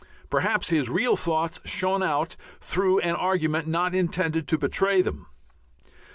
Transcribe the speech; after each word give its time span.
Perhaps 0.31 0.71
his 0.71 0.89
real 0.89 1.15
thoughts 1.15 1.59
shone 1.63 2.01
out 2.01 2.35
through 2.59 2.97
an 3.01 3.13
argument 3.13 3.67
not 3.67 3.93
intended 3.93 4.47
to 4.47 4.57
betray 4.57 5.03
them. 5.03 5.27